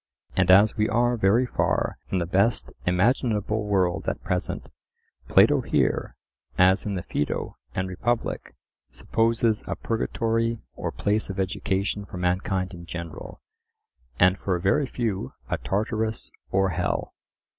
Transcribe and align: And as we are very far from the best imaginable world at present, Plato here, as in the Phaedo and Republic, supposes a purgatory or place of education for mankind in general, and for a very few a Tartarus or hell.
And 0.35 0.49
as 0.49 0.75
we 0.75 0.89
are 0.89 1.15
very 1.15 1.45
far 1.45 1.99
from 2.09 2.17
the 2.17 2.25
best 2.25 2.73
imaginable 2.87 3.65
world 3.67 4.05
at 4.09 4.23
present, 4.23 4.71
Plato 5.27 5.61
here, 5.61 6.15
as 6.57 6.87
in 6.87 6.95
the 6.95 7.03
Phaedo 7.03 7.55
and 7.75 7.87
Republic, 7.87 8.55
supposes 8.89 9.63
a 9.67 9.75
purgatory 9.75 10.57
or 10.75 10.91
place 10.91 11.29
of 11.29 11.39
education 11.39 12.05
for 12.05 12.17
mankind 12.17 12.73
in 12.73 12.87
general, 12.87 13.41
and 14.19 14.39
for 14.39 14.55
a 14.55 14.59
very 14.59 14.87
few 14.87 15.33
a 15.51 15.59
Tartarus 15.59 16.31
or 16.49 16.69
hell. 16.69 17.13